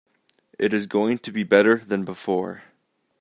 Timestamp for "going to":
0.87-1.31